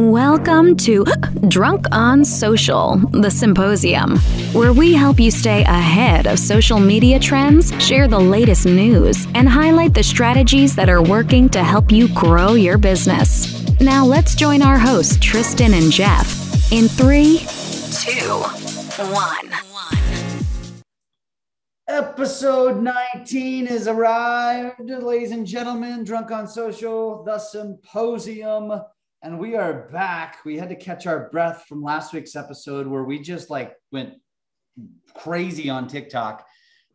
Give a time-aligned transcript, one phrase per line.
[0.00, 1.04] Welcome to
[1.48, 4.16] Drunk on Social, the symposium,
[4.54, 9.46] where we help you stay ahead of social media trends, share the latest news, and
[9.46, 13.78] highlight the strategies that are working to help you grow your business.
[13.78, 16.32] Now let's join our hosts, Tristan and Jeff,
[16.72, 17.40] in three,
[18.00, 18.40] two,
[19.12, 19.50] one.
[21.88, 26.04] Episode 19 has arrived, ladies and gentlemen.
[26.04, 28.80] Drunk on Social, the symposium.
[29.22, 30.38] And we are back.
[30.46, 34.14] We had to catch our breath from last week's episode where we just like went
[35.14, 36.46] crazy on TikTok.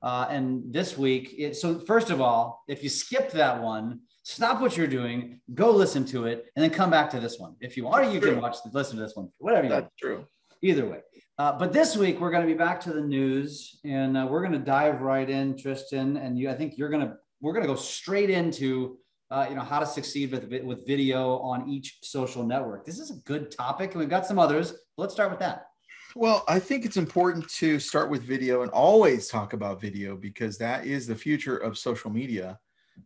[0.02, 4.60] Uh, and this week, it, so first of all, if you skipped that one, stop
[4.60, 7.56] what you're doing, go listen to it, and then come back to this one.
[7.62, 9.94] If you want, you can watch, listen to this one, whatever you That's want.
[10.00, 10.26] true.
[10.64, 11.02] Either way.
[11.38, 14.42] Uh, but this week we're going to be back to the news, and uh, we're
[14.42, 16.18] going to dive right in, Tristan.
[16.18, 18.98] And you, I think you're going to, we're going to go straight into,
[19.32, 22.86] uh, you know, how to succeed with with video on each social network.
[22.86, 24.73] This is a good topic, and we've got some others.
[24.98, 25.67] Let's start with that.
[26.16, 30.58] Well, I think it's important to start with video and always talk about video because
[30.59, 32.58] that is the future of social media.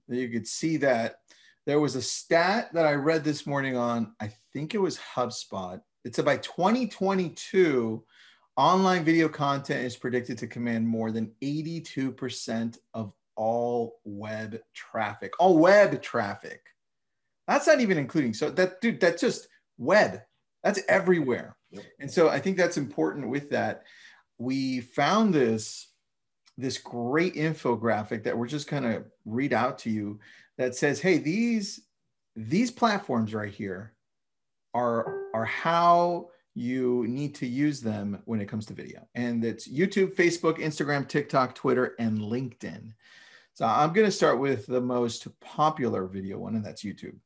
[0.08, 1.16] You could see that
[1.66, 5.82] there was a stat that I read this morning on, I think it was HubSpot.
[6.06, 8.04] It said by 2022,
[8.58, 15.32] online video content is predicted to command more than 82% of all web traffic.
[15.40, 16.62] All web traffic.
[17.48, 18.34] That's not even including.
[18.34, 20.22] So that dude, that's just web.
[20.62, 21.56] That's everywhere.
[22.00, 23.84] And so I think that's important with that.
[24.38, 25.88] We found this
[26.58, 30.20] this great infographic that we're just going to read out to you
[30.58, 31.82] that says, "Hey, these
[32.36, 33.94] these platforms right here
[34.74, 39.08] are are how you need to use them when it comes to video.
[39.16, 42.92] And it's YouTube, Facebook, Instagram, TikTok, Twitter, and LinkedIn.
[43.60, 47.18] So I'm going to start with the most popular video one, and that's YouTube.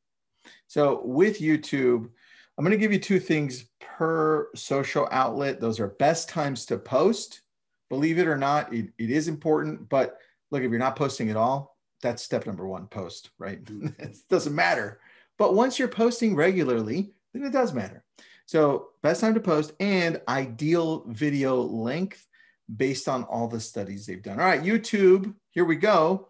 [0.66, 2.10] So with YouTube,
[2.58, 5.60] I'm going to give you two things per social outlet.
[5.60, 7.42] Those are best times to post.
[7.88, 9.88] Believe it or not, it, it is important.
[9.88, 10.18] But
[10.50, 13.64] look, if you're not posting at all, that's step number one post, right?
[13.64, 13.86] Mm-hmm.
[14.02, 14.98] it doesn't matter.
[15.38, 18.02] But once you're posting regularly, then it does matter.
[18.46, 22.26] So, best time to post and ideal video length
[22.74, 24.40] based on all the studies they've done.
[24.40, 26.28] All right, YouTube, here we go.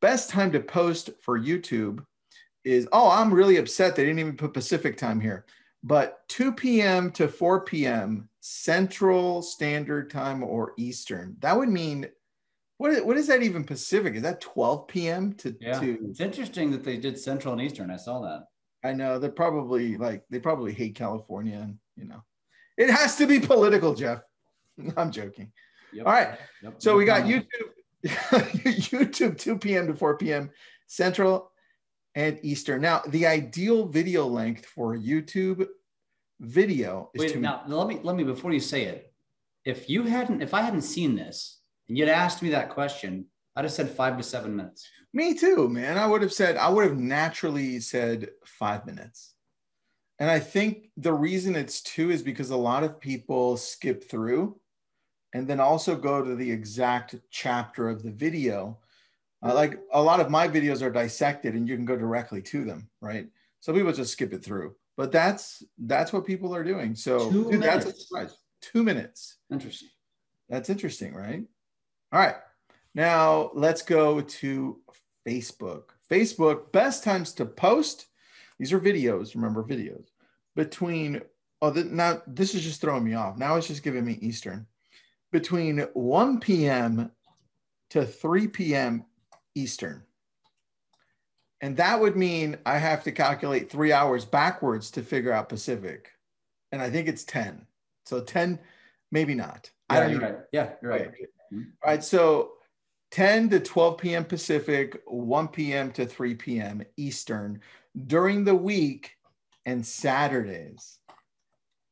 [0.00, 2.04] Best time to post for YouTube
[2.64, 5.46] is oh, I'm really upset they didn't even put Pacific time here,
[5.82, 7.10] but 2 p.m.
[7.12, 8.28] to 4 p.m.
[8.40, 11.36] Central Standard Time or Eastern.
[11.40, 12.08] That would mean
[12.78, 14.16] what, what is that even Pacific?
[14.16, 15.34] Is that 12 p.m.
[15.34, 17.92] to, Yeah, to it's interesting that they did Central and Eastern.
[17.92, 18.46] I saw that.
[18.84, 22.24] I know they're probably like they probably hate California and you know
[22.76, 24.22] it has to be political, Jeff.
[24.96, 25.52] I'm joking.
[25.92, 26.06] Yep.
[26.06, 26.38] All right.
[26.62, 26.74] Yep.
[26.78, 27.24] So we got.
[27.24, 27.42] YouTube,
[28.04, 29.86] YouTube 2 p.m.
[29.86, 30.50] to 4 p.m.
[30.86, 31.50] Central
[32.14, 32.82] and Eastern.
[32.82, 35.66] Now, the ideal video length for YouTube
[36.40, 39.12] video is Wait, two now let me let me before you say it.
[39.64, 43.64] If you hadn't, if I hadn't seen this and you'd asked me that question, I'd
[43.64, 44.88] have said five to seven minutes.
[45.14, 45.98] Me too, man.
[45.98, 49.34] I would have said, I would have naturally said five minutes.
[50.18, 54.58] And I think the reason it's two is because a lot of people skip through
[55.32, 58.78] and then also go to the exact chapter of the video.
[59.42, 62.64] Uh, like a lot of my videos are dissected and you can go directly to
[62.64, 63.26] them, right?
[63.60, 64.74] So people just skip it through.
[64.96, 66.94] But that's that's what people are doing.
[66.94, 68.08] So Two dude, that's a minutes.
[68.08, 68.36] surprise.
[68.60, 69.38] Two minutes.
[69.50, 69.88] Interesting.
[70.48, 71.42] That's interesting, right?
[72.12, 72.36] All right.
[72.94, 74.80] Now let's go to
[75.26, 75.84] Facebook.
[76.10, 78.06] Facebook, best times to post.
[78.58, 80.08] These are videos, remember videos.
[80.54, 81.22] Between,
[81.62, 83.38] oh, th- now this is just throwing me off.
[83.38, 84.66] Now it's just giving me Eastern.
[85.32, 87.10] Between 1 p.m.
[87.90, 89.04] to 3 p.m.
[89.54, 90.02] Eastern.
[91.62, 96.10] And that would mean I have to calculate three hours backwards to figure out Pacific.
[96.70, 97.66] And I think it's 10.
[98.04, 98.58] So 10,
[99.10, 99.70] maybe not.
[99.88, 100.44] I Yeah, don't you're even right.
[100.52, 101.00] Yeah, you're right.
[101.08, 101.26] Okay.
[101.52, 101.66] Mhm.
[101.82, 102.04] All right.
[102.04, 102.52] So
[103.12, 104.24] 10 to 12 p.m.
[104.24, 105.92] Pacific, 1 p.m.
[105.92, 106.82] to 3 p.m.
[106.96, 107.60] Eastern
[108.06, 109.16] during the week
[109.64, 110.98] and Saturdays.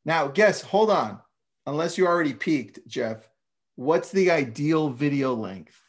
[0.04, 1.20] Now, guess, hold on.
[1.66, 3.28] Unless you already peaked, Jeff,
[3.76, 5.80] what's the ideal video length?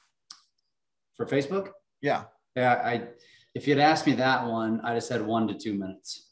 [1.16, 1.70] For Facebook,
[2.02, 2.24] Yeah.
[2.56, 3.08] yeah, I
[3.54, 6.30] if you'd asked me that one, I'd have said one to two minutes.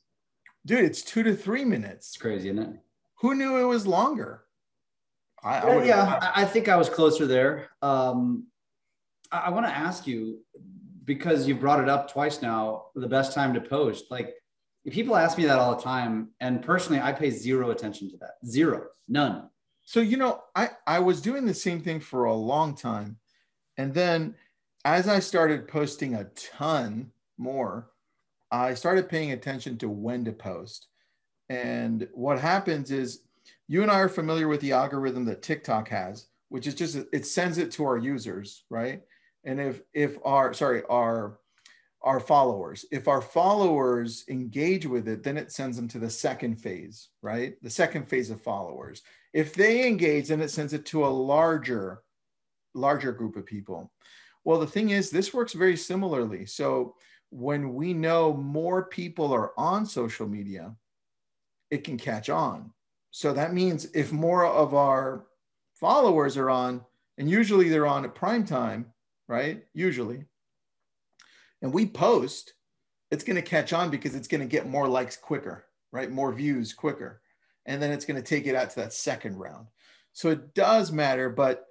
[0.66, 2.10] Dude, it's two to three minutes.
[2.10, 2.80] It's crazy, isn't it?
[3.22, 4.46] Who knew it was longer?
[5.44, 7.70] I, I Yeah, I, think I was closer there.
[7.82, 8.48] Um,
[9.32, 10.40] I, I want to ask you
[11.06, 12.86] because you brought it up twice now.
[12.96, 14.34] The best time to post, like,
[14.90, 18.36] people ask me that all the time, and personally, I pay zero attention to that.
[18.46, 19.50] Zero, none.
[19.90, 23.18] So you know, I I was doing the same thing for a long time,
[23.76, 24.36] and then
[24.86, 27.90] as I started posting a ton more,
[28.52, 30.90] I started paying attention to when to post.
[31.50, 33.24] And what happens is
[33.68, 37.26] you and I are familiar with the algorithm that TikTok has, which is just it
[37.26, 39.02] sends it to our users, right?
[39.44, 41.40] And if if our sorry, our
[42.04, 46.58] our followers, if our followers engage with it, then it sends them to the second
[46.62, 47.56] phase, right?
[47.64, 49.02] The second phase of followers.
[49.34, 52.02] If they engage, then it sends it to a larger
[52.76, 53.92] larger group of people.
[54.46, 56.46] Well, the thing is, this works very similarly.
[56.46, 56.96] So
[57.30, 60.76] when we know more people are on social media,
[61.70, 62.72] it can catch on.
[63.12, 65.26] So that means if more of our
[65.76, 66.86] followers are on,
[67.18, 68.88] and usually they're on at prime time,
[69.28, 69.64] right?
[69.74, 70.26] Usually.
[71.62, 72.54] And we post,
[73.12, 76.10] it's going to catch on because it's going to get more likes quicker, right?
[76.10, 77.22] More views quicker.
[77.70, 79.68] And then it's going to take it out to that second round.
[80.12, 81.66] So it does matter, but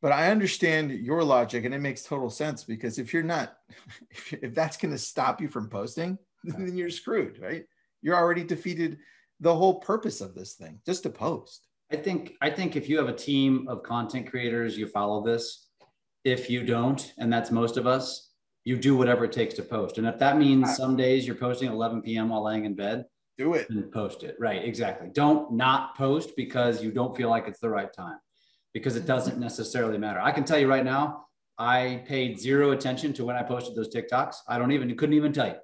[0.00, 3.56] but I understand your logic and it makes total sense because if you're not,
[4.10, 7.64] if, if that's going to stop you from posting, then you're screwed, right?
[8.02, 8.98] You're already defeated
[9.40, 11.66] the whole purpose of this thing, just to post.
[11.90, 15.68] I think I think if you have a team of content creators, you follow this.
[16.24, 18.32] If you don't, and that's most of us,
[18.64, 19.98] you do whatever it takes to post.
[19.98, 22.28] And if that means some days you're posting at 11 p.m.
[22.28, 23.06] while laying in bed,
[23.38, 24.36] do it and post it.
[24.38, 25.08] Right, exactly.
[25.12, 28.18] Don't not post because you don't feel like it's the right time
[28.74, 30.20] because it doesn't necessarily matter.
[30.20, 31.26] I can tell you right now,
[31.56, 34.36] I paid zero attention to when I posted those TikToks.
[34.48, 35.56] I don't even, couldn't even tell you.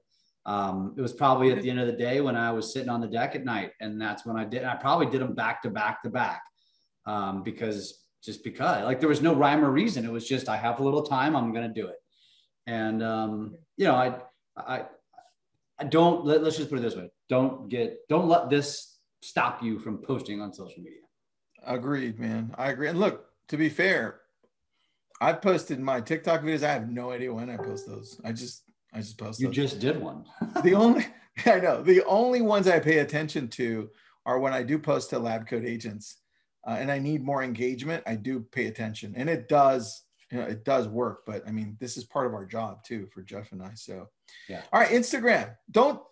[0.46, 3.00] Um, it was probably at the end of the day when I was sitting on
[3.00, 3.72] the deck at night.
[3.80, 6.42] And that's when I did, I probably did them back to back to back
[7.06, 10.04] um, because just because like there was no rhyme or reason.
[10.04, 11.96] It was just, I have a little time, I'm going to do it.
[12.66, 14.16] And, um, you know, I,
[14.56, 14.84] I,
[15.78, 17.10] I don't, let, let's just put it this way.
[17.28, 21.00] Don't get, don't let this stop you from posting on social media.
[21.66, 22.54] Agreed, man.
[22.58, 22.88] I agree.
[22.88, 24.20] And look, to be fair,
[25.20, 26.62] I posted my TikTok videos.
[26.62, 28.20] I have no idea when I post those.
[28.24, 29.40] I just I just post.
[29.40, 29.56] You those.
[29.56, 30.24] just did one.
[30.62, 31.06] the only
[31.46, 33.90] I know the only ones I pay attention to
[34.26, 36.16] are when I do post to Lab Coat Agents,
[36.66, 38.02] uh, and I need more engagement.
[38.06, 40.02] I do pay attention, and it does.
[40.30, 41.20] You know, it does work.
[41.26, 43.72] But I mean, this is part of our job too for Jeff and I.
[43.74, 44.08] So,
[44.48, 44.62] yeah.
[44.72, 45.54] All right, Instagram.
[45.70, 46.02] Don't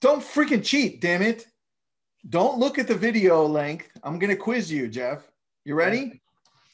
[0.00, 1.46] don't freaking cheat, damn it.
[2.28, 3.88] Don't look at the video length.
[4.02, 5.30] I'm going to quiz you, Jeff.
[5.64, 6.20] You ready?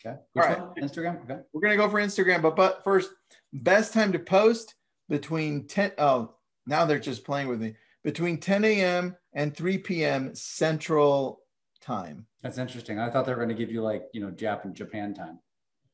[0.04, 0.16] Okay.
[0.32, 0.60] Which All right.
[0.60, 0.74] One?
[0.76, 1.22] Instagram.
[1.24, 1.40] Okay.
[1.52, 3.10] We're going to go for Instagram, but but first,
[3.52, 4.74] best time to post
[5.08, 5.92] between 10.
[5.98, 6.34] Oh,
[6.66, 7.74] now they're just playing with me.
[8.02, 9.16] Between 10 a.m.
[9.32, 10.34] and 3 p.m.
[10.34, 11.40] Central
[11.80, 12.26] Time.
[12.42, 12.98] That's interesting.
[12.98, 15.38] I thought they were going to give you like you know Jap and Japan time.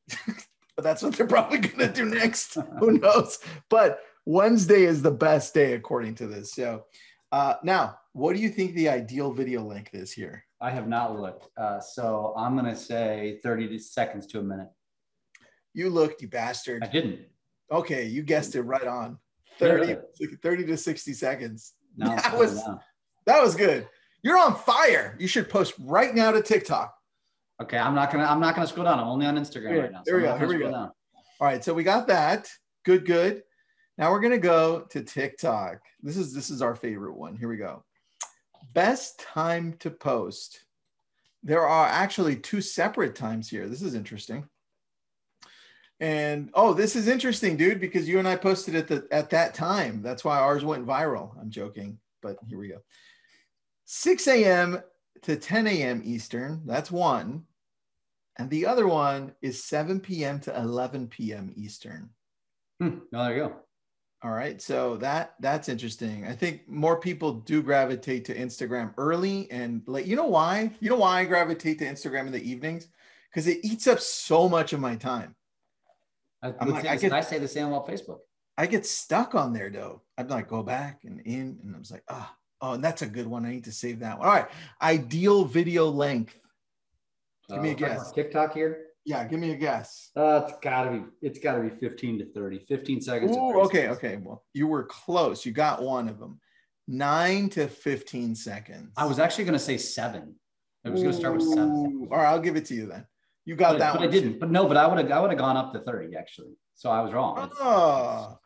[0.75, 2.57] but that's what they're probably going to do next.
[2.79, 3.39] Who knows?
[3.69, 6.53] But Wednesday is the best day according to this.
[6.53, 6.85] So
[7.31, 10.43] uh, now what do you think the ideal video length is here?
[10.59, 11.47] I have not looked.
[11.57, 14.67] Uh, so I'm going to say 30 seconds to a minute.
[15.73, 16.83] You looked, you bastard.
[16.83, 17.19] I didn't.
[17.71, 19.17] Okay, you guessed it right on.
[19.59, 19.97] 30,
[20.41, 21.73] 30 to 60 seconds.
[21.95, 22.61] No, that was
[23.25, 23.87] that was good.
[24.23, 25.15] You're on fire.
[25.19, 26.93] You should post right now to TikTok.
[27.61, 28.99] Okay, I'm not gonna I'm not gonna scroll down.
[28.99, 30.01] I'm only on Instagram here, right now.
[30.05, 30.37] So here we go.
[30.37, 30.71] Here we go.
[30.71, 30.91] Down.
[31.39, 32.49] All right, so we got that.
[32.83, 33.43] Good, good.
[33.97, 35.79] Now we're gonna go to TikTok.
[36.01, 37.35] This is this is our favorite one.
[37.35, 37.83] Here we go
[38.73, 40.63] best time to post.
[41.43, 43.67] There are actually two separate times here.
[43.67, 44.47] This is interesting.
[45.99, 49.53] And oh, this is interesting, dude, because you and I posted at the at that
[49.53, 50.01] time.
[50.01, 51.39] That's why ours went viral.
[51.39, 52.79] I'm joking, but here we go.
[53.85, 54.81] 6 a.m.
[55.23, 56.01] to 10 a.m.
[56.03, 56.61] Eastern.
[56.65, 57.43] That's one.
[58.37, 60.39] And the other one is 7 p.m.
[60.41, 61.53] to 11 p.m.
[61.55, 62.09] Eastern.
[62.79, 62.99] Hmm.
[63.13, 63.55] Oh, there you go.
[64.23, 66.27] All right, so that that's interesting.
[66.27, 70.05] I think more people do gravitate to Instagram early and late.
[70.05, 70.69] You know why?
[70.79, 72.87] You know why I gravitate to Instagram in the evenings?
[73.29, 75.35] Because it eats up so much of my time.
[76.43, 78.19] I, like, I, get, I say the same about Facebook.
[78.57, 80.03] I get stuck on there though.
[80.19, 82.29] I'm like, go back and in, and I was like, oh,
[82.61, 83.43] oh, and that's a good one.
[83.43, 84.27] I need to save that one.
[84.27, 84.47] All right,
[84.83, 86.35] ideal video length.
[87.49, 88.11] Give uh, me a uh, guess.
[88.11, 88.90] TikTok here.
[89.05, 90.11] Yeah, give me a guess.
[90.15, 92.59] Uh, it's gotta be it's gotta be 15 to 30.
[92.59, 93.35] 15 seconds.
[93.35, 94.19] Ooh, okay, okay.
[94.21, 95.45] Well, you were close.
[95.45, 96.39] You got one of them.
[96.87, 98.91] Nine to 15 seconds.
[98.97, 100.35] I was actually gonna say seven.
[100.85, 102.07] I was gonna start with seven.
[102.11, 103.05] All right, I'll give it to you then.
[103.45, 104.09] You got but, that but one.
[104.09, 106.15] I didn't, but no, but I would have I would have gone up to 30
[106.15, 106.53] actually.
[106.75, 107.51] So I was wrong.
[107.59, 108.37] Oh,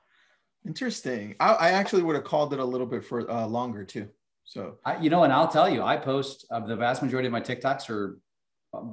[0.65, 1.35] interesting.
[1.39, 4.09] I, I actually would have called it a little bit for uh, longer too.
[4.45, 7.33] So I, you know, and I'll tell you, I post uh, the vast majority of
[7.33, 8.19] my TikToks are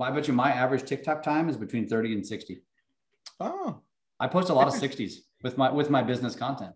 [0.01, 2.63] I bet you my average TikTok time is between 30 and 60.
[3.41, 3.81] Oh.
[4.21, 6.75] I post a lot of 60s with my with my business content.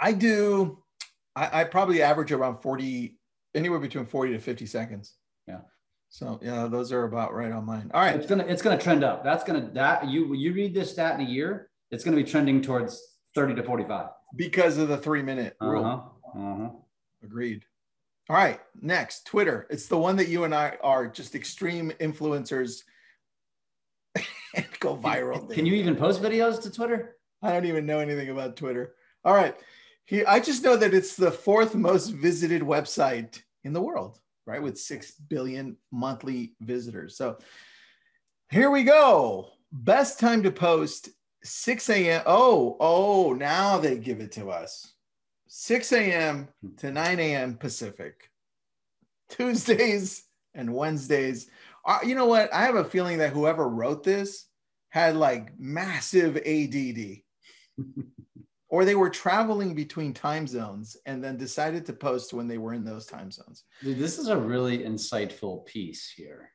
[0.00, 0.82] I do
[1.38, 3.16] I, I probably average around 40,
[3.54, 5.14] anywhere between 40 to 50 seconds.
[5.46, 5.60] Yeah.
[6.08, 7.90] So yeah, those are about right on mine.
[7.94, 8.16] All right.
[8.16, 9.22] It's gonna it's gonna trend up.
[9.22, 12.60] That's gonna that you you read this stat in a year, it's gonna be trending
[12.60, 13.00] towards
[13.34, 14.08] 30 to 45.
[14.34, 15.84] Because of the three minute rule.
[15.84, 16.40] Uh-huh.
[16.40, 16.70] Uh-huh.
[17.22, 17.62] Agreed.
[18.28, 19.66] All right, next, Twitter.
[19.70, 22.82] It's the one that you and I are just extreme influencers
[24.54, 25.50] and go viral.
[25.50, 27.16] Can you even post videos to Twitter?
[27.42, 28.94] I don't even know anything about Twitter.
[29.24, 29.56] All right.
[30.04, 34.62] He, I just know that it's the fourth most visited website in the world, right?
[34.62, 37.16] With 6 billion monthly visitors.
[37.16, 37.38] So
[38.50, 39.52] here we go.
[39.72, 41.10] Best time to post
[41.44, 42.22] 6 a.m.
[42.26, 44.92] Oh, oh, now they give it to us.
[45.48, 46.48] 6 a.m.
[46.78, 47.56] to 9 a.m.
[47.56, 48.30] Pacific.
[49.30, 50.24] Tuesdays
[50.54, 51.50] and Wednesdays.
[51.84, 52.52] Uh, you know what?
[52.52, 54.46] I have a feeling that whoever wrote this
[54.90, 57.18] had like massive ADD.
[58.68, 62.74] or they were traveling between time zones and then decided to post when they were
[62.74, 63.64] in those time zones.
[63.82, 66.50] Dude, this is a really insightful piece here.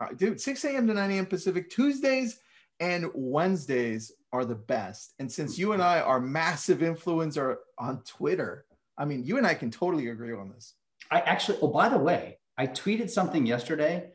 [0.00, 0.86] Uh, dude, 6 a.m.
[0.86, 1.26] to 9 a.m.
[1.26, 2.40] Pacific, Tuesdays
[2.80, 5.14] and Wednesdays are the best.
[5.18, 8.64] And since you and I are massive influencer on Twitter,
[8.96, 10.74] I mean, you and I can totally agree on this.
[11.10, 14.10] I actually, oh, by the way, I tweeted something yesterday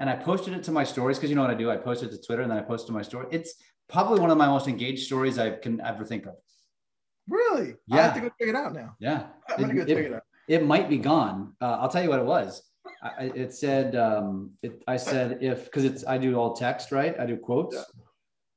[0.00, 1.70] and I posted it to my stories because you know what I do?
[1.70, 3.26] I post it to Twitter and then I post it to my story.
[3.30, 3.54] It's
[3.88, 6.34] probably one of my most engaged stories I can ever think of.
[7.28, 7.74] Really?
[7.86, 7.96] Yeah.
[7.96, 8.96] I have to go check it out now.
[8.98, 9.26] Yeah.
[9.48, 10.22] I'm gonna go it, check it, it out.
[10.48, 11.54] it might be gone.
[11.60, 12.62] Uh, I'll tell you what it was.
[13.02, 17.18] I, it said, um, it, I said, if, cause it's, I do all text, right?
[17.18, 17.76] I do quotes.
[17.76, 17.82] Yeah.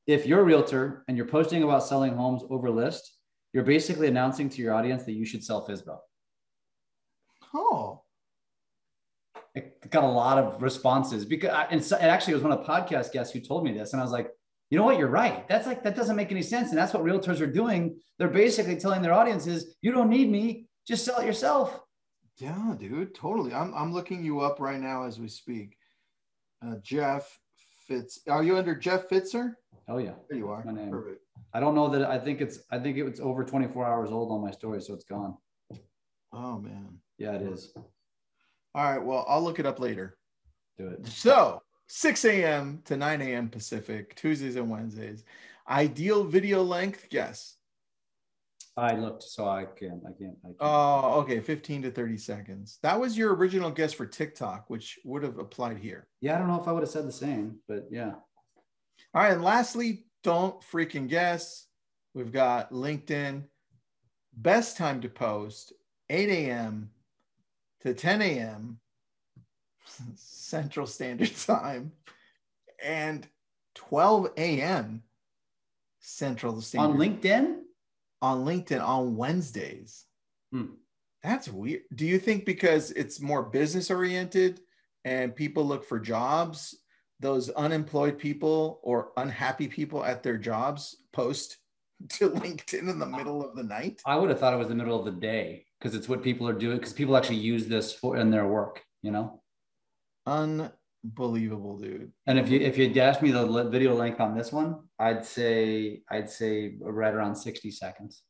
[0.08, 3.18] If you're a realtor and you're posting about selling homes over list,
[3.54, 5.98] you're basically announcing to your audience that you should sell FSBO.
[7.54, 8.04] Oh,
[9.56, 12.60] It got a lot of responses because, I, and so, it actually was one of
[12.60, 13.94] the podcast guests who told me this.
[13.94, 14.30] And I was like,
[14.70, 14.98] you know what?
[14.98, 15.48] You're right.
[15.48, 16.70] That's like, that doesn't make any sense.
[16.70, 18.00] And that's what realtors are doing.
[18.18, 21.80] They're basically telling their audiences, you don't need me, just sell it yourself.
[22.38, 23.54] yeah, dude, totally.
[23.54, 25.76] I'm, I'm looking you up right now as we speak.
[26.66, 27.40] Uh, Jeff
[27.88, 28.20] Fitz.
[28.28, 29.54] Are you under Jeff Fitzer?
[29.88, 30.13] Oh yeah.
[30.29, 30.63] There you are.
[30.65, 30.91] My name.
[30.91, 31.22] Perfect.
[31.53, 32.10] I don't know that.
[32.10, 34.82] I think it's, I think it's over 24 hours old on my story.
[34.82, 35.38] So it's gone.
[36.34, 37.00] Oh, man.
[37.17, 37.74] Yeah, it is.
[38.75, 39.01] All right.
[39.03, 40.17] Well, I'll look it up later.
[40.77, 41.08] Do it.
[41.08, 42.82] So 6 a.m.
[42.86, 43.50] to 9 a.m.
[43.50, 45.24] Pacific, Tuesdays and Wednesdays.
[45.70, 47.56] Ideal video length, yes.
[48.75, 50.38] I looked, so I can, I can't.
[50.44, 50.58] I can't.
[50.60, 52.77] Oh, okay, 15 to 30 seconds.
[52.84, 56.08] That was your original guess for TikTok, which would have applied here.
[56.22, 58.12] yeah, I don't know if I would have said the same, but yeah.
[59.13, 61.68] All right, and lastly, don't freaking guess.
[62.13, 63.44] We've got LinkedIn.
[64.34, 65.74] Best time to post
[66.10, 66.92] 8 a.m.
[67.82, 68.80] to 10 a.m.
[70.16, 71.92] Central Standard Time
[72.84, 73.27] and
[73.75, 75.04] 12 a.m.
[76.00, 77.58] Central Standard On LinkedIn,
[78.22, 80.06] on LinkedIn on Wednesdays.
[80.51, 80.66] Hmm.
[81.24, 81.82] That's weird.
[81.94, 84.62] Do you think because it's more business oriented
[85.04, 86.75] and people look for jobs,
[87.20, 91.58] those unemployed people or unhappy people at their jobs post
[92.10, 94.02] to LinkedIn in the middle of the night?
[94.06, 96.48] I would have thought it was the middle of the day because it's what people
[96.48, 96.78] are doing.
[96.78, 99.42] Because people actually use this for in their work, you know.
[100.26, 102.12] Unbelievable, dude.
[102.28, 106.02] And if you if you asked me the video length on this one, I'd say
[106.10, 108.24] I'd say right around sixty seconds.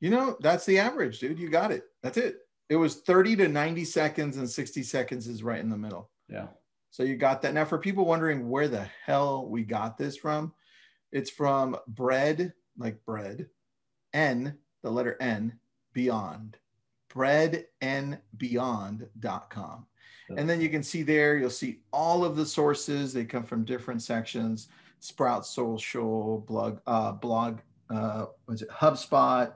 [0.00, 1.38] You know, that's the average, dude.
[1.38, 1.84] You got it.
[2.02, 2.38] That's it.
[2.68, 6.10] It was 30 to 90 seconds, and 60 seconds is right in the middle.
[6.28, 6.46] Yeah.
[6.92, 7.54] So you got that.
[7.54, 10.52] Now, for people wondering where the hell we got this from,
[11.10, 13.48] it's from bread, like bread,
[14.12, 15.58] N, the letter N,
[15.94, 16.58] beyond,
[17.10, 19.86] breadnbeyond.com.
[20.36, 23.12] And then you can see there, you'll see all of the sources.
[23.12, 24.68] They come from different sections
[25.00, 27.58] Sprout Social, blog, uh, blog,
[27.90, 29.52] uh, was it HubSpot,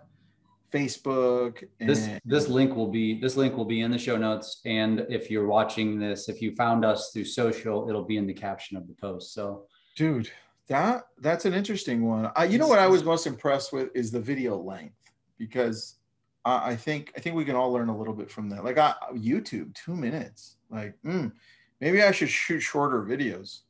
[0.73, 1.65] Facebook.
[1.79, 5.31] this this link will be this link will be in the show notes and if
[5.31, 8.87] you're watching this if you found us through social it'll be in the caption of
[8.87, 9.67] the post so.
[9.97, 10.31] Dude
[10.69, 12.31] that that's an interesting one.
[12.35, 14.97] I, you know what i was most impressed with is the video length
[15.39, 15.97] because
[16.45, 18.65] I, I think i think we can all learn a little bit from that.
[18.65, 20.57] Like I, youtube two minutes.
[20.71, 21.33] Like mm,
[21.81, 23.61] maybe i should shoot shorter videos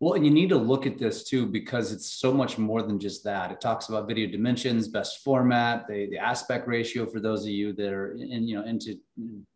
[0.00, 3.00] well and you need to look at this too because it's so much more than
[3.00, 3.50] just that.
[3.50, 7.72] It talks about video dimensions best format the, the aspect ratio for those of you
[7.74, 8.96] that are in you know into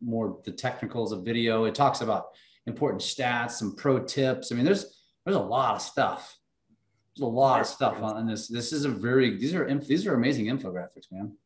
[0.01, 1.65] more the technicals of video.
[1.65, 2.27] It talks about
[2.67, 4.51] important stats some pro tips.
[4.51, 6.37] I mean there's there's a lot of stuff.
[7.15, 8.47] There's a lot of stuff on this.
[8.47, 11.37] This is a very these are these are amazing infographics man.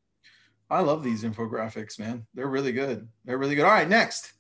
[0.70, 2.26] I love these infographics man.
[2.34, 3.08] They're really good.
[3.26, 3.66] They're really good.
[3.66, 4.34] All right next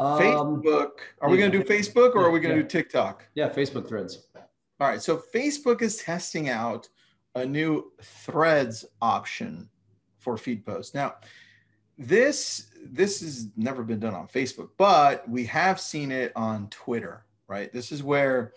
[0.00, 0.90] um, facebook
[1.20, 2.68] are we going to do facebook or are we going to Yeah.
[2.68, 4.26] do tiktok yeah facebook threads
[4.80, 6.88] All right, so Facebook is testing out
[7.34, 9.68] a new threads option
[10.18, 10.94] for feed posts.
[10.94, 11.16] Now,
[11.98, 17.26] this this has never been done on Facebook, but we have seen it on Twitter,
[17.46, 17.70] right?
[17.70, 18.54] This is where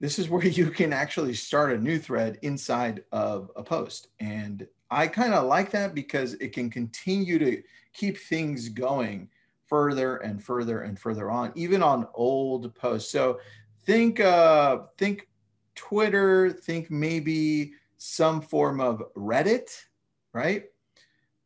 [0.00, 4.08] this is where you can actually start a new thread inside of a post.
[4.20, 7.62] And I kind of like that because it can continue to
[7.94, 9.30] keep things going
[9.68, 13.10] further and further and further on, even on old posts.
[13.10, 13.40] So
[13.84, 15.28] think uh, think
[15.74, 19.70] Twitter, think maybe some form of Reddit,
[20.32, 20.64] right?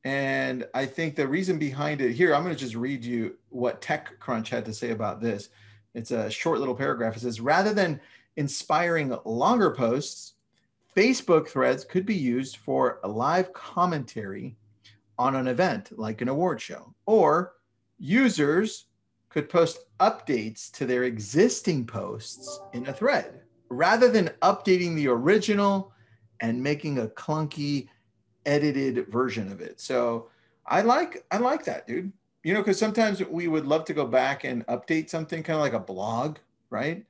[0.05, 3.81] And I think the reason behind it here, I'm going to just read you what
[3.81, 5.50] TechCrunch had to say about this.
[5.95, 7.17] It's a short little paragraph.
[7.17, 8.00] It says rather than
[8.37, 10.35] inspiring longer posts,
[10.97, 14.57] Facebook threads could be used for a live commentary
[15.19, 17.52] on an event like an award show, or
[18.03, 18.87] users
[19.29, 23.41] could post updates to their existing posts in a thread
[23.71, 25.93] rather than updating the original
[26.41, 27.89] and making a clunky
[28.45, 29.81] edited version of it.
[29.81, 30.29] So
[30.67, 32.13] I like I like that, dude.
[32.43, 35.63] You know, because sometimes we would love to go back and update something kind of
[35.63, 36.39] like a blog,
[36.71, 37.05] right?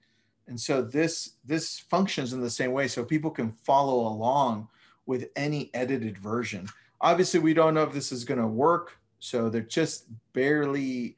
[0.46, 4.68] And so this this functions in the same way so people can follow along
[5.06, 6.68] with any edited version.
[7.00, 11.16] Obviously, we don't know if this is going to work, so they're just barely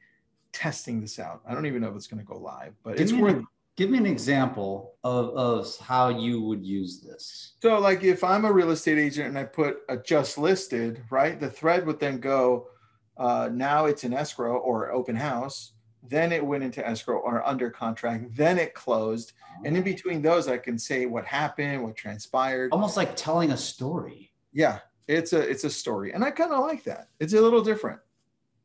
[0.53, 1.41] testing this out.
[1.47, 3.47] I don't even know if it's going to go live, but Give it's worth an-
[3.75, 7.53] Give me an example of, of how you would use this.
[7.61, 11.37] So, like, if I'm a real estate agent and I put a just listed, right,
[11.37, 12.69] the thread would then go,
[13.17, 15.73] uh, now it's in escrow or open house.
[16.07, 18.33] Then it went into escrow or under contract.
[18.37, 19.33] Then it closed.
[19.65, 22.71] And in between those, I can say what happened, what transpired.
[22.71, 24.31] Almost like telling a story.
[24.53, 27.09] Yeah, it's a it's a story, and I kind of like that.
[27.19, 27.99] It's a little different.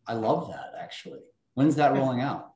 [0.06, 1.20] I love that actually.
[1.54, 2.52] When's that rolling out?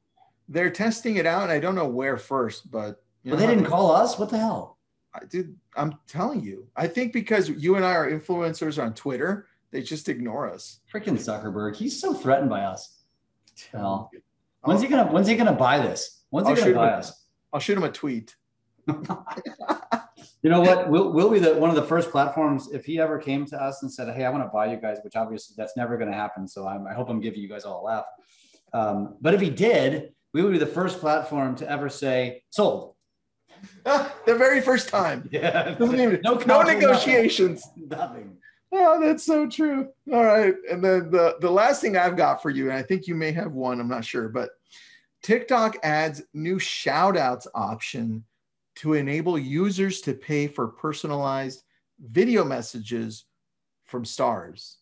[0.49, 3.55] They're testing it out, and I don't know where first, but you But know, they
[3.55, 4.19] didn't call us.
[4.19, 4.79] What the hell?
[5.15, 5.55] I did.
[5.77, 10.09] I'm telling you, I think because you and I are influencers on Twitter, they just
[10.09, 10.81] ignore us.
[10.93, 11.77] Freaking Zuckerberg.
[11.77, 13.03] He's so threatened by us.
[13.73, 14.11] Well,
[14.63, 16.23] when's he gonna when's he gonna buy this?
[16.31, 16.99] When's he I'll gonna buy him.
[16.99, 17.25] us?
[17.53, 18.35] I'll shoot him a tweet.
[20.45, 20.91] You know what?
[20.91, 22.71] We'll, we'll be the one of the first platforms.
[22.71, 24.99] If he ever came to us and said, "Hey, I want to buy you guys,"
[25.03, 26.47] which obviously that's never going to happen.
[26.47, 28.05] So I'm, I hope I'm giving you guys all a laugh.
[28.75, 32.95] Um, but if he did, we would be the first platform to ever say sold.
[33.85, 35.27] the very first time.
[35.33, 35.77] Yeah.
[35.81, 37.67] Even- no, no negotiations.
[37.77, 38.37] Nothing.
[38.71, 39.89] Oh, that's so true.
[40.13, 40.55] All right.
[40.71, 43.33] And then the, the last thing I've got for you, and I think you may
[43.33, 44.51] have one, I'm not sure, but
[45.23, 48.25] TikTok adds new shout outs option
[48.77, 51.63] to enable users to pay for personalized
[52.01, 53.25] video messages
[53.85, 54.79] from stars.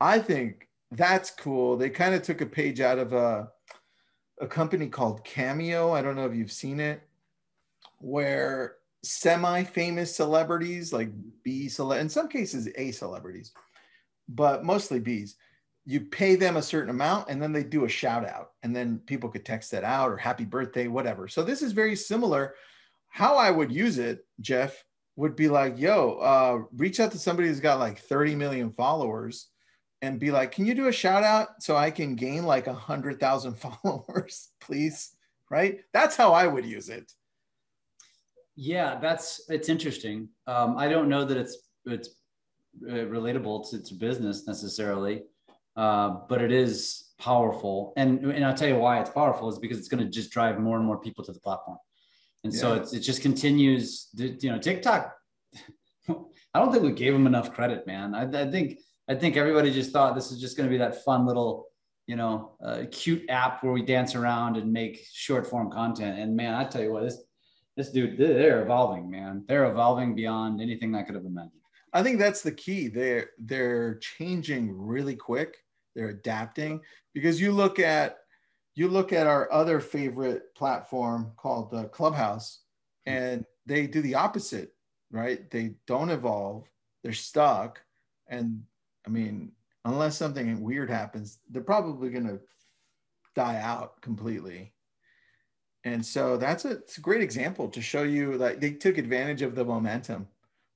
[0.00, 1.76] I think that's cool.
[1.76, 3.48] They kind of took a page out of a,
[4.40, 5.92] a company called Cameo.
[5.92, 7.02] I don't know if you've seen it,
[7.98, 11.10] where semi-famous celebrities like
[11.42, 13.52] B cele- in some cases A celebrities,
[14.28, 15.36] but mostly B's.
[15.84, 19.00] You pay them a certain amount and then they do a shout out and then
[19.06, 21.28] people could text that out or happy birthday, whatever.
[21.28, 22.54] So this is very similar.
[23.08, 24.84] How I would use it, Jeff,
[25.16, 29.48] would be like, yo, uh, reach out to somebody who's got like 30 million followers
[30.00, 32.72] and be like, can you do a shout out so I can gain like a
[32.72, 35.10] hundred thousand followers, please?
[35.50, 35.80] Right?
[35.92, 37.10] That's how I would use it.
[38.54, 40.28] Yeah, that's it's interesting.
[40.46, 42.10] Um, I don't know that it's it's
[42.88, 45.22] uh, relatable to, to business necessarily,
[45.76, 47.92] uh, but it is powerful.
[47.96, 50.58] And and I'll tell you why it's powerful is because it's going to just drive
[50.58, 51.78] more and more people to the platform.
[52.44, 52.80] And so Yeah.
[52.80, 54.08] it's, it just continues.
[54.14, 55.14] You know, TikTok.
[56.08, 58.14] I don't think we gave them enough credit, man.
[58.14, 61.02] I, I think I think everybody just thought this is just going to be that
[61.04, 61.66] fun little,
[62.06, 66.18] you know, uh, cute app where we dance around and make short form content.
[66.18, 67.18] And man, I tell you what, this
[67.76, 69.44] this dude, they're evolving, man.
[69.46, 71.52] They're evolving beyond anything I could have imagined.
[71.92, 72.88] I think that's the key.
[72.88, 75.56] They're they're changing really quick.
[75.94, 76.80] They're adapting
[77.14, 78.18] because you look at
[78.78, 82.60] you look at our other favorite platform called uh, Clubhouse,
[83.06, 84.74] and they do the opposite,
[85.10, 85.50] right?
[85.50, 86.70] They don't evolve.
[87.02, 87.82] They're stuck,
[88.28, 88.62] and
[89.06, 89.52] I mean,
[89.84, 92.40] unless something weird happens, they're probably going to
[93.34, 94.72] die out completely.
[95.84, 99.42] And so that's a, it's a great example to show you that they took advantage
[99.42, 100.28] of the momentum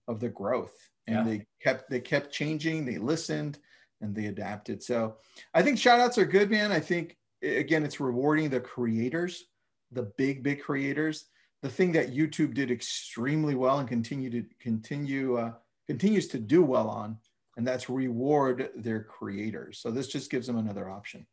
[0.09, 1.25] of the growth and Yeah.
[1.25, 3.59] they kept they kept changing they listened
[4.01, 5.17] and they adapted so
[5.55, 9.45] i think shout outs are good man i think again it's rewarding the creators
[9.91, 11.27] the big big creators
[11.63, 15.53] the thing that youtube did extremely well and continue to continue uh,
[15.87, 17.17] continues to do well on
[17.57, 21.27] and that's reward their creators so this just gives them another option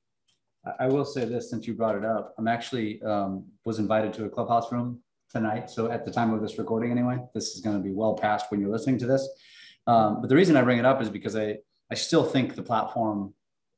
[0.80, 2.36] I- will say this since you brought it up.
[2.38, 5.00] I'm actually um, was invited to a clubhouse room
[5.32, 5.70] tonight.
[5.70, 8.48] So at the time of this recording, anyway, this is going to be well past
[8.50, 9.28] when you're listening to this.
[9.88, 11.58] Um, but the reason I bring it up is because I
[11.92, 13.34] I still think the platform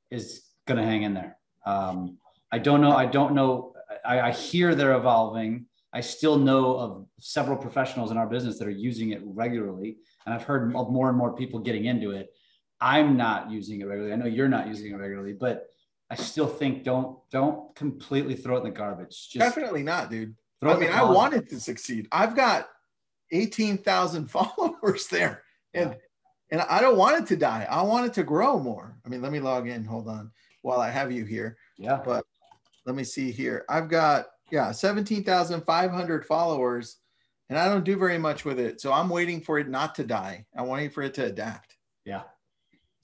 [0.09, 1.37] is going to hang in there.
[1.65, 2.17] Um,
[2.51, 2.91] I don't know.
[2.91, 3.73] I don't know.
[4.05, 5.65] I, I hear they're evolving.
[5.93, 9.97] I still know of several professionals in our business that are using it regularly.
[10.25, 12.33] And I've heard of more and more people getting into it.
[12.79, 14.13] I'm not using it regularly.
[14.13, 15.67] I know you're not using it regularly, but
[16.09, 19.29] I still think don't don't completely throw it in the garbage.
[19.29, 20.35] Just Definitely not, dude.
[20.61, 22.07] I mean, I wanted to succeed.
[22.11, 22.67] I've got
[23.31, 25.43] 18,000 followers there.
[25.73, 25.95] And yeah.
[26.51, 27.67] and I don't want it to die.
[27.69, 28.97] I want it to grow more.
[29.05, 29.83] I mean, let me log in.
[29.85, 31.57] Hold on while I have you here.
[31.77, 32.01] Yeah.
[32.03, 32.25] But
[32.91, 33.63] let me see here.
[33.69, 36.97] I've got yeah, 17,500 followers
[37.49, 38.81] and I don't do very much with it.
[38.81, 40.45] So I'm waiting for it not to die.
[40.57, 41.77] I'm waiting for it to adapt.
[42.03, 42.23] Yeah.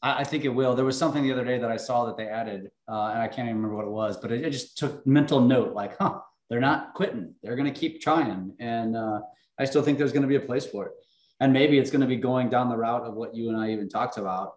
[0.01, 0.75] I, I think it will.
[0.75, 3.29] There was something the other day that I saw that they added, uh, and I
[3.29, 6.19] can't even remember what it was, but it, it, just took mental note like, huh,
[6.49, 7.33] they're not quitting.
[7.41, 8.53] They're going to keep trying.
[8.59, 9.21] And uh,
[9.57, 10.91] I still think there's going to be a place for it.
[11.39, 13.71] And maybe it's going to be going down the route of what you and I
[13.71, 14.55] even talked about.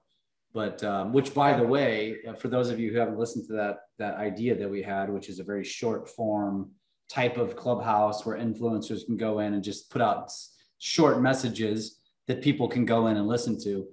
[0.53, 3.53] But um, which, by the way, uh, for those of you who haven't listened to
[3.55, 6.71] that that idea that we had, which is a very short form
[7.09, 10.31] type of clubhouse where influencers can go in and just put out
[10.79, 13.87] short messages that people can go in and listen to.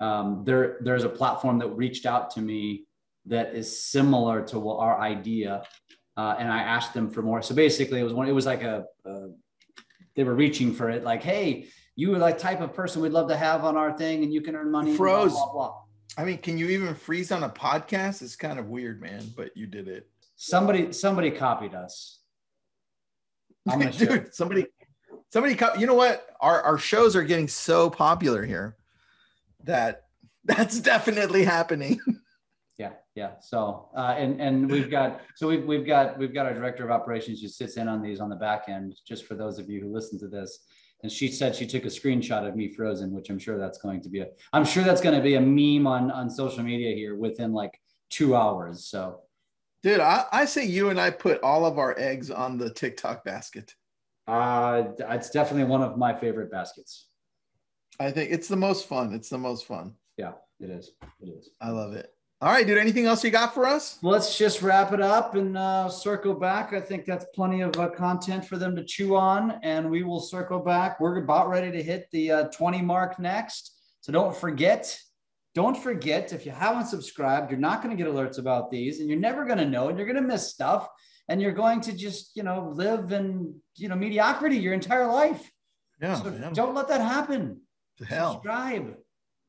[0.00, 2.86] Um, there, there's a platform that reached out to me
[3.26, 5.62] that is similar to our idea,
[6.16, 7.42] uh, and I asked them for more.
[7.42, 8.28] So basically, it was one.
[8.28, 9.28] It was like a, a
[10.14, 13.28] they were reaching for it, like, hey, you are like type of person we'd love
[13.28, 14.96] to have on our thing, and you can earn money.
[14.96, 15.32] Froze.
[15.32, 15.81] Blah, blah, blah.
[16.16, 18.22] I mean, can you even freeze on a podcast?
[18.22, 20.08] It's kind of weird, man, but you did it.
[20.36, 22.18] Somebody, somebody copied us.
[23.68, 24.66] I'm Dude, somebody,
[25.30, 26.26] somebody, you know what?
[26.40, 28.76] Our, our shows are getting so popular here
[29.64, 30.04] that
[30.44, 32.00] that's definitely happening.
[32.78, 33.32] yeah, yeah.
[33.40, 36.90] So, uh, and and we've got so we've we've got we've got our director of
[36.90, 38.96] operations who sits in on these on the back end.
[39.06, 40.60] Just for those of you who listen to this,
[41.02, 44.00] and she said she took a screenshot of me frozen, which I'm sure that's going
[44.02, 46.94] to be a I'm sure that's going to be a meme on on social media
[46.94, 48.84] here within like two hours.
[48.84, 49.20] So
[49.82, 53.24] Dude, I, I say you and I put all of our eggs on the TikTok
[53.24, 53.74] basket.
[54.28, 57.08] Uh, it's definitely one of my favorite baskets.
[57.98, 59.12] I think it's the most fun.
[59.12, 59.94] It's the most fun.
[60.16, 60.92] Yeah, it is.
[61.20, 61.50] It is.
[61.60, 62.10] I love it.
[62.42, 62.76] All right, dude.
[62.76, 63.98] Anything else you got for us?
[64.02, 66.72] Let's just wrap it up and uh, circle back.
[66.72, 70.18] I think that's plenty of uh, content for them to chew on, and we will
[70.18, 70.98] circle back.
[70.98, 73.78] We're about ready to hit the uh, 20 mark next.
[74.00, 74.98] So don't forget
[75.54, 79.08] don't forget, if you haven't subscribed, you're not going to get alerts about these and
[79.08, 80.88] you're never going to know and you're going to miss stuff
[81.28, 85.50] and you're going to just, you know, live in, you know, mediocrity your entire life.
[86.00, 86.14] Yeah.
[86.14, 87.60] So don't let that happen.
[87.98, 88.32] To hell.
[88.32, 88.96] Subscribe.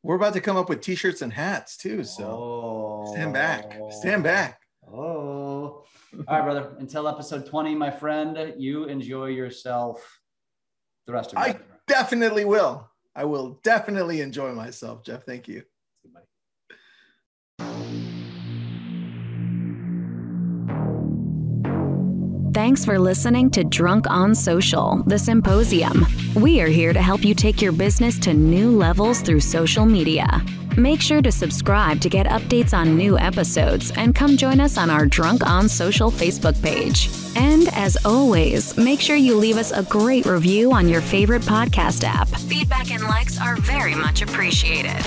[0.03, 2.03] We're about to come up with t-shirts and hats too.
[2.03, 3.11] So oh.
[3.13, 3.79] stand back.
[3.89, 4.23] Stand oh.
[4.23, 4.61] back.
[4.85, 5.85] Oh.
[6.27, 6.75] All right, brother.
[6.77, 10.19] Until episode 20, my friend, you enjoy yourself
[11.07, 12.89] the rest of your I definitely will.
[13.15, 15.23] I will definitely enjoy myself, Jeff.
[15.25, 15.63] Thank you.
[22.63, 26.05] Thanks for listening to Drunk on Social, the symposium.
[26.33, 30.41] We are here to help you take your business to new levels through social media.
[30.77, 34.89] Make sure to subscribe to get updates on new episodes and come join us on
[34.89, 37.09] our Drunk on Social Facebook page.
[37.35, 42.05] And as always, make sure you leave us a great review on your favorite podcast
[42.05, 42.29] app.
[42.29, 45.03] Feedback and likes are very much appreciated.